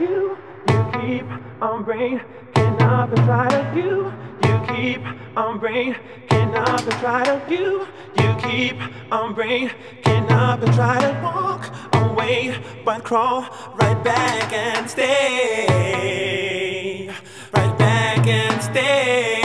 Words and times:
you. 0.00 0.36
You 0.68 0.90
keep 1.00 1.26
on 1.60 1.84
breaking 1.84 2.20
up 2.82 3.10
inside 3.10 3.52
of 3.54 3.76
you. 3.76 4.12
You 4.44 4.60
keep 4.68 5.00
on 5.36 5.58
breaking 5.58 6.54
up 6.54 6.80
inside 6.80 7.28
of 7.28 7.50
you. 7.50 7.86
You 8.18 8.36
keep 8.38 8.76
on 9.12 9.34
breaking 9.34 10.30
up 10.30 10.62
and 10.62 10.74
try 10.74 11.00
to 11.00 11.12
walk 11.22 11.72
away, 11.94 12.54
but 12.84 13.04
crawl 13.04 13.46
right 13.76 14.02
back 14.02 14.52
and 14.52 14.88
stay. 14.90 16.26
Right 17.52 17.78
back 17.78 18.26
and 18.26 18.62
stay. 18.62 19.35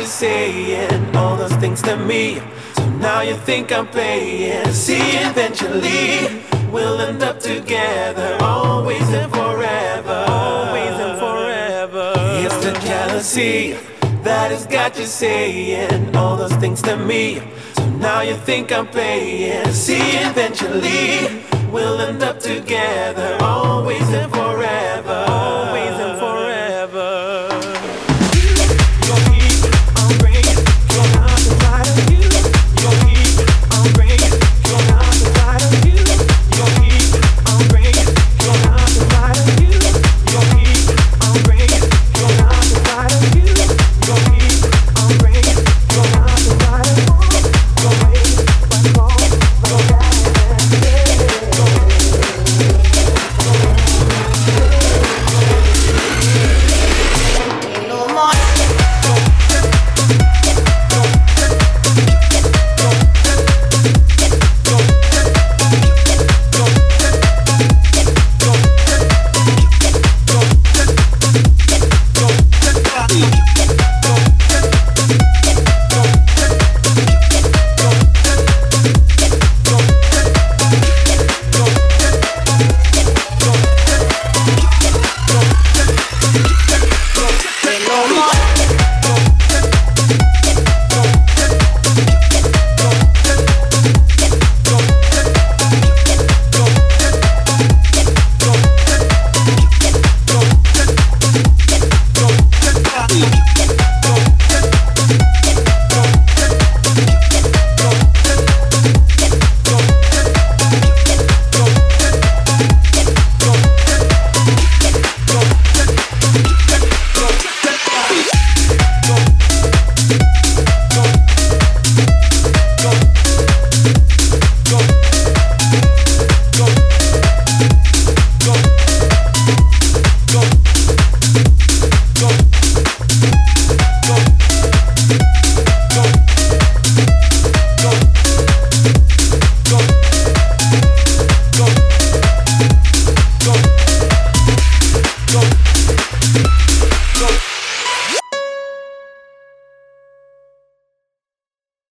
You 0.00 0.06
saying 0.06 1.16
all 1.16 1.36
those 1.36 1.54
things 1.54 1.80
to 1.82 1.96
me. 1.96 2.40
So 2.74 2.88
now 2.98 3.20
you 3.20 3.34
think 3.34 3.72
I'm 3.72 3.86
playing. 3.86 4.72
See, 4.72 5.00
eventually 5.28 6.42
we'll 6.70 7.00
end 7.00 7.22
up 7.22 7.40
together, 7.40 8.36
always 8.40 9.08
and 9.10 9.30
forever. 9.32 10.24
Always 10.28 10.96
and 11.06 11.18
forever. 11.18 12.12
It's 12.44 12.56
the 12.64 12.72
jealousy 12.86 13.76
that 14.22 14.50
has 14.50 14.66
got 14.66 14.98
you 14.98 15.06
saying 15.06 16.14
all 16.14 16.36
those 16.36 16.54
things 16.56 16.82
to 16.82 16.96
me. 16.96 17.42
So 17.74 17.88
now 17.90 18.20
you 18.20 18.34
think 18.34 18.70
I'm 18.72 18.86
playing. 18.86 19.72
See, 19.72 20.10
eventually 20.28 21.42
we'll 21.70 22.00
end 22.00 22.22
up 22.22 22.38
together, 22.38 23.38
always 23.40 23.99